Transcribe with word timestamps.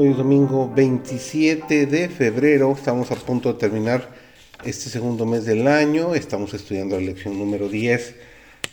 Hoy 0.00 0.10
es 0.10 0.16
domingo 0.16 0.72
27 0.72 1.86
de 1.86 2.08
febrero, 2.08 2.70
estamos 2.70 3.10
a 3.10 3.16
punto 3.16 3.52
de 3.52 3.58
terminar 3.58 4.08
este 4.64 4.90
segundo 4.90 5.26
mes 5.26 5.44
del 5.44 5.66
año, 5.66 6.14
estamos 6.14 6.54
estudiando 6.54 7.00
la 7.00 7.06
lección 7.06 7.36
número 7.36 7.68
10 7.68 8.14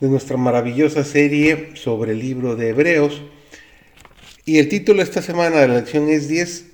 de 0.00 0.08
nuestra 0.10 0.36
maravillosa 0.36 1.04
serie 1.04 1.70
sobre 1.74 2.12
el 2.12 2.18
libro 2.18 2.54
de 2.54 2.68
Hebreos. 2.68 3.22
Y 4.44 4.58
el 4.58 4.68
título 4.68 4.98
de 4.98 5.04
esta 5.04 5.22
semana 5.22 5.56
de 5.56 5.68
la 5.68 5.76
lección 5.76 6.10
es 6.10 6.28
10, 6.28 6.66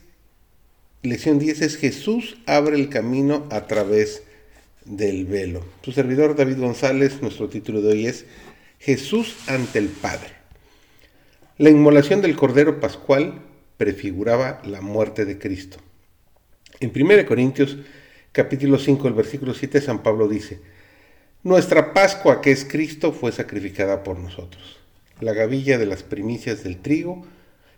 lección 1.04 1.38
10 1.38 1.62
es 1.62 1.76
Jesús 1.76 2.36
abre 2.44 2.74
el 2.74 2.88
camino 2.88 3.46
a 3.48 3.68
través 3.68 4.24
del 4.84 5.24
velo. 5.24 5.64
Su 5.82 5.92
servidor 5.92 6.34
David 6.34 6.58
González, 6.58 7.22
nuestro 7.22 7.48
título 7.48 7.80
de 7.80 7.92
hoy 7.92 8.06
es 8.06 8.24
Jesús 8.80 9.36
ante 9.46 9.78
el 9.78 9.86
Padre. 9.86 10.32
La 11.58 11.70
inmolación 11.70 12.22
del 12.22 12.34
Cordero 12.34 12.80
Pascual 12.80 13.51
prefiguraba 13.82 14.62
la 14.64 14.80
muerte 14.80 15.24
de 15.24 15.40
Cristo. 15.40 15.78
En 16.78 16.92
1 16.94 17.26
Corintios 17.26 17.78
capítulo 18.30 18.78
5, 18.78 19.08
el 19.08 19.14
versículo 19.14 19.54
7, 19.54 19.80
San 19.80 20.04
Pablo 20.04 20.28
dice, 20.28 20.60
Nuestra 21.42 21.92
Pascua, 21.92 22.40
que 22.40 22.52
es 22.52 22.64
Cristo, 22.64 23.12
fue 23.12 23.32
sacrificada 23.32 24.04
por 24.04 24.20
nosotros. 24.20 24.78
La 25.18 25.32
gavilla 25.32 25.78
de 25.78 25.86
las 25.86 26.04
primicias 26.04 26.62
del 26.62 26.80
trigo, 26.80 27.26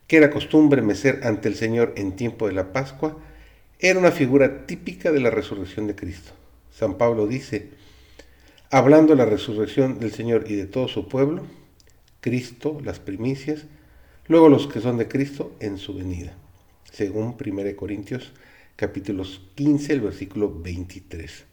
que 0.06 0.18
era 0.18 0.28
costumbre 0.28 0.82
mecer 0.82 1.20
ante 1.22 1.48
el 1.48 1.54
Señor 1.54 1.94
en 1.96 2.16
tiempo 2.16 2.48
de 2.48 2.52
la 2.52 2.74
Pascua, 2.74 3.16
era 3.78 3.98
una 3.98 4.10
figura 4.10 4.66
típica 4.66 5.10
de 5.10 5.20
la 5.20 5.30
resurrección 5.30 5.86
de 5.86 5.94
Cristo. 5.94 6.32
San 6.70 6.98
Pablo 6.98 7.26
dice, 7.26 7.70
hablando 8.70 9.14
de 9.14 9.24
la 9.24 9.30
resurrección 9.30 10.00
del 10.00 10.12
Señor 10.12 10.44
y 10.50 10.54
de 10.54 10.66
todo 10.66 10.86
su 10.86 11.08
pueblo, 11.08 11.46
Cristo, 12.20 12.78
las 12.84 12.98
primicias, 12.98 13.64
luego 14.26 14.48
los 14.48 14.66
que 14.66 14.80
son 14.80 14.98
de 14.98 15.08
Cristo 15.08 15.52
en 15.60 15.78
su 15.78 15.94
venida, 15.94 16.32
según 16.90 17.36
1 17.38 17.76
Corintios 17.76 18.32
capítulos 18.76 19.40
15, 19.54 19.92
el 19.92 20.00
versículo 20.00 20.52
23. 20.52 21.44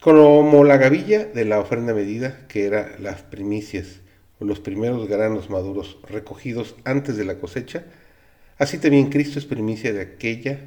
Como 0.00 0.64
la 0.64 0.76
gavilla 0.76 1.24
de 1.24 1.44
la 1.44 1.58
ofrenda 1.58 1.94
medida, 1.94 2.46
que 2.48 2.66
era 2.66 2.98
las 2.98 3.22
primicias 3.22 4.00
o 4.38 4.44
los 4.44 4.60
primeros 4.60 5.08
granos 5.08 5.48
maduros 5.48 5.98
recogidos 6.08 6.76
antes 6.84 7.16
de 7.16 7.24
la 7.24 7.38
cosecha, 7.38 7.84
así 8.58 8.78
también 8.78 9.08
Cristo 9.08 9.38
es 9.38 9.46
primicia 9.46 9.92
de 9.92 10.02
aquella 10.02 10.60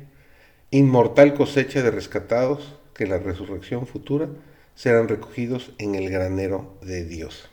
inmortal 0.72 1.34
cosecha 1.36 1.84
de 1.84 1.92
rescatados 1.92 2.75
que 2.94 3.03
en 3.03 3.12
la 3.12 3.20
resurrección 3.20 3.86
futura 3.86 4.30
serán 4.75 5.08
recogidos 5.08 5.72
en 5.78 5.95
el 5.95 6.09
granero 6.09 6.78
de 6.81 7.06
Dios. 7.06 7.50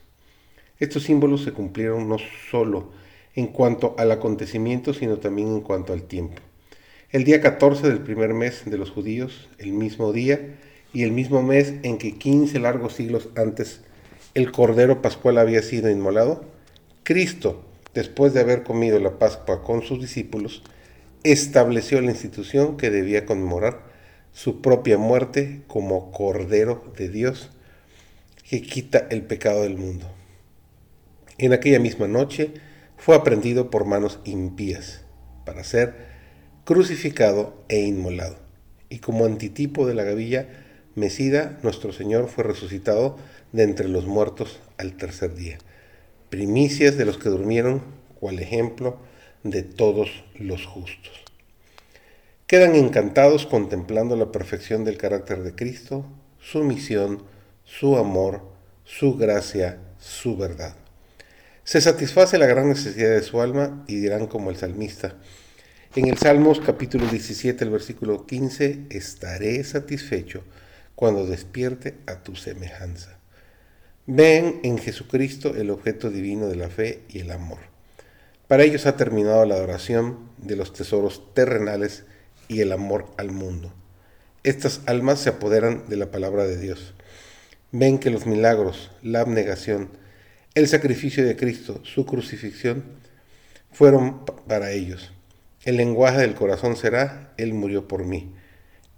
Estos 0.78 1.04
símbolos 1.04 1.42
se 1.42 1.52
cumplieron 1.52 2.08
no 2.08 2.16
solo 2.50 2.90
en 3.36 3.46
cuanto 3.48 3.94
al 3.98 4.10
acontecimiento, 4.10 4.94
sino 4.94 5.18
también 5.18 5.48
en 5.48 5.60
cuanto 5.60 5.92
al 5.92 6.02
tiempo. 6.02 6.42
El 7.10 7.22
día 7.22 7.40
14 7.40 7.86
del 7.86 8.00
primer 8.00 8.34
mes 8.34 8.62
de 8.64 8.78
los 8.78 8.90
judíos, 8.90 9.48
el 9.58 9.72
mismo 9.72 10.12
día 10.12 10.56
y 10.92 11.04
el 11.04 11.12
mismo 11.12 11.42
mes 11.42 11.74
en 11.82 11.98
que 11.98 12.18
15 12.18 12.58
largos 12.58 12.94
siglos 12.94 13.28
antes 13.36 13.82
el 14.34 14.50
Cordero 14.50 15.02
Pascual 15.02 15.38
había 15.38 15.62
sido 15.62 15.90
inmolado, 15.90 16.44
Cristo, 17.04 17.62
después 17.94 18.34
de 18.34 18.40
haber 18.40 18.64
comido 18.64 18.98
la 18.98 19.18
Pascua 19.18 19.62
con 19.62 19.82
sus 19.82 20.00
discípulos, 20.00 20.62
estableció 21.22 22.00
la 22.00 22.10
institución 22.10 22.76
que 22.76 22.90
debía 22.90 23.26
conmemorar 23.26 23.84
su 24.32 24.60
propia 24.60 24.98
muerte 24.98 25.62
como 25.66 26.10
Cordero 26.10 26.92
de 26.96 27.08
Dios 27.08 27.50
que 28.48 28.62
quita 28.62 29.06
el 29.10 29.22
pecado 29.22 29.62
del 29.62 29.76
mundo. 29.76 30.06
En 31.38 31.52
aquella 31.52 31.80
misma 31.80 32.06
noche, 32.06 32.52
fue 32.96 33.16
aprendido 33.16 33.70
por 33.70 33.84
manos 33.84 34.20
impías 34.24 35.02
para 35.44 35.64
ser 35.64 35.94
crucificado 36.64 37.62
e 37.68 37.80
inmolado. 37.80 38.36
Y 38.88 38.98
como 38.98 39.24
antitipo 39.24 39.86
de 39.86 39.94
la 39.94 40.04
gavilla 40.04 40.48
mecida, 40.94 41.58
nuestro 41.62 41.92
Señor 41.92 42.28
fue 42.28 42.44
resucitado 42.44 43.16
de 43.52 43.62
entre 43.62 43.88
los 43.88 44.06
muertos 44.06 44.60
al 44.78 44.96
tercer 44.96 45.34
día. 45.34 45.58
Primicias 46.30 46.96
de 46.96 47.04
los 47.04 47.18
que 47.18 47.28
durmieron, 47.28 47.82
cual 48.18 48.38
ejemplo 48.40 48.98
de 49.44 49.62
todos 49.62 50.24
los 50.34 50.66
justos. 50.66 51.12
Quedan 52.46 52.74
encantados 52.74 53.46
contemplando 53.46 54.16
la 54.16 54.32
perfección 54.32 54.84
del 54.84 54.98
carácter 54.98 55.42
de 55.42 55.54
Cristo, 55.54 56.04
su 56.40 56.62
misión, 56.62 57.22
su 57.64 57.96
amor, 57.96 58.42
su 58.84 59.16
gracia, 59.16 59.78
su 59.98 60.36
verdad. 60.36 60.76
Se 61.66 61.80
satisface 61.80 62.38
la 62.38 62.46
gran 62.46 62.68
necesidad 62.68 63.10
de 63.10 63.24
su 63.24 63.40
alma 63.40 63.82
y 63.88 63.96
dirán 63.96 64.28
como 64.28 64.50
el 64.50 64.56
salmista. 64.56 65.16
En 65.96 66.06
el 66.06 66.16
Salmos 66.16 66.60
capítulo 66.60 67.08
17, 67.08 67.64
el 67.64 67.70
versículo 67.70 68.24
15, 68.24 68.86
estaré 68.88 69.64
satisfecho 69.64 70.44
cuando 70.94 71.26
despierte 71.26 71.96
a 72.06 72.22
tu 72.22 72.36
semejanza. 72.36 73.18
Ven 74.06 74.60
en 74.62 74.78
Jesucristo 74.78 75.56
el 75.56 75.70
objeto 75.70 76.08
divino 76.08 76.46
de 76.46 76.54
la 76.54 76.68
fe 76.68 77.02
y 77.08 77.18
el 77.18 77.32
amor. 77.32 77.58
Para 78.46 78.62
ellos 78.62 78.86
ha 78.86 78.96
terminado 78.96 79.44
la 79.44 79.56
adoración 79.56 80.30
de 80.38 80.54
los 80.54 80.72
tesoros 80.72 81.34
terrenales 81.34 82.04
y 82.46 82.60
el 82.60 82.70
amor 82.70 83.06
al 83.16 83.32
mundo. 83.32 83.74
Estas 84.44 84.82
almas 84.86 85.18
se 85.18 85.30
apoderan 85.30 85.88
de 85.88 85.96
la 85.96 86.12
palabra 86.12 86.44
de 86.44 86.60
Dios. 86.60 86.94
Ven 87.72 87.98
que 87.98 88.10
los 88.10 88.24
milagros, 88.24 88.92
la 89.02 89.22
abnegación, 89.22 90.05
el 90.56 90.68
sacrificio 90.68 91.22
de 91.22 91.36
Cristo, 91.36 91.80
su 91.84 92.06
crucifixión, 92.06 92.82
fueron 93.70 94.24
para 94.24 94.70
ellos. 94.70 95.12
El 95.64 95.76
lenguaje 95.76 96.20
del 96.20 96.34
corazón 96.34 96.76
será, 96.76 97.34
Él 97.36 97.52
murió 97.52 97.86
por 97.86 98.06
mí. 98.06 98.34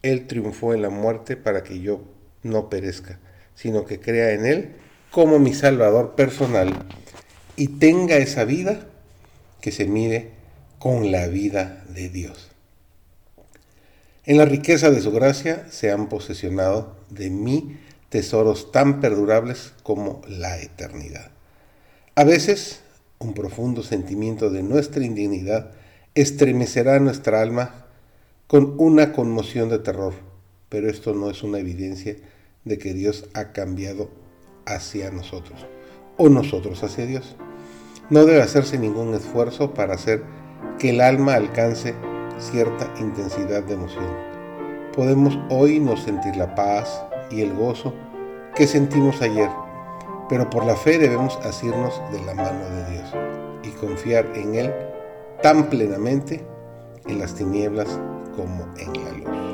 Él 0.02 0.28
triunfó 0.28 0.72
en 0.72 0.82
la 0.82 0.88
muerte 0.88 1.36
para 1.36 1.64
que 1.64 1.80
yo 1.80 2.04
no 2.44 2.70
perezca, 2.70 3.18
sino 3.56 3.86
que 3.86 3.98
crea 3.98 4.34
en 4.34 4.46
Él 4.46 4.76
como 5.10 5.40
mi 5.40 5.52
Salvador 5.52 6.14
personal 6.14 6.86
y 7.56 7.66
tenga 7.66 8.18
esa 8.18 8.44
vida 8.44 8.86
que 9.60 9.72
se 9.72 9.86
mide 9.86 10.30
con 10.78 11.10
la 11.10 11.26
vida 11.26 11.84
de 11.88 12.08
Dios. 12.08 12.52
En 14.26 14.38
la 14.38 14.44
riqueza 14.44 14.92
de 14.92 15.00
su 15.00 15.10
gracia 15.10 15.66
se 15.72 15.90
han 15.90 16.08
posesionado 16.08 16.96
de 17.10 17.30
mí 17.30 17.80
tesoros 18.10 18.70
tan 18.70 19.00
perdurables 19.00 19.72
como 19.82 20.22
la 20.28 20.60
eternidad. 20.60 21.32
A 22.18 22.24
veces, 22.24 22.80
un 23.20 23.32
profundo 23.32 23.84
sentimiento 23.84 24.50
de 24.50 24.64
nuestra 24.64 25.04
indignidad 25.04 25.70
estremecerá 26.16 26.98
nuestra 26.98 27.40
alma 27.40 27.86
con 28.48 28.74
una 28.78 29.12
conmoción 29.12 29.68
de 29.68 29.78
terror, 29.78 30.14
pero 30.68 30.90
esto 30.90 31.14
no 31.14 31.30
es 31.30 31.44
una 31.44 31.60
evidencia 31.60 32.16
de 32.64 32.76
que 32.76 32.92
Dios 32.92 33.28
ha 33.34 33.52
cambiado 33.52 34.10
hacia 34.66 35.12
nosotros 35.12 35.64
o 36.16 36.28
nosotros 36.28 36.82
hacia 36.82 37.06
Dios. 37.06 37.36
No 38.10 38.24
debe 38.24 38.42
hacerse 38.42 38.80
ningún 38.80 39.14
esfuerzo 39.14 39.72
para 39.72 39.94
hacer 39.94 40.24
que 40.80 40.90
el 40.90 41.00
alma 41.00 41.34
alcance 41.34 41.94
cierta 42.40 42.92
intensidad 42.98 43.62
de 43.62 43.74
emoción. 43.74 44.12
Podemos 44.92 45.38
hoy 45.50 45.78
no 45.78 45.96
sentir 45.96 46.34
la 46.34 46.56
paz 46.56 47.00
y 47.30 47.42
el 47.42 47.54
gozo 47.54 47.94
que 48.56 48.66
sentimos 48.66 49.22
ayer, 49.22 49.50
pero 50.28 50.48
por 50.50 50.64
la 50.64 50.76
fe 50.76 50.98
debemos 50.98 51.36
asirnos 51.44 52.00
de 52.12 52.20
la 52.22 52.34
mano 52.34 52.64
de 52.70 52.90
Dios 52.92 53.14
y 53.62 53.70
confiar 53.78 54.26
en 54.34 54.54
Él 54.54 54.74
tan 55.42 55.68
plenamente 55.68 56.44
en 57.06 57.18
las 57.18 57.34
tinieblas 57.34 57.88
como 58.36 58.66
en 58.76 58.92
la 59.04 59.12
luz. 59.12 59.47